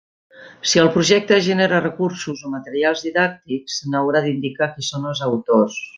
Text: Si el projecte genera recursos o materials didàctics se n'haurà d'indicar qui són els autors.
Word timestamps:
Si 0.69 0.79
el 0.83 0.87
projecte 0.95 1.37
genera 1.47 1.81
recursos 1.83 2.41
o 2.49 2.53
materials 2.55 3.05
didàctics 3.09 3.77
se 3.83 3.93
n'haurà 3.93 4.23
d'indicar 4.27 4.71
qui 4.79 4.89
són 4.93 5.11
els 5.13 5.23
autors. 5.29 5.83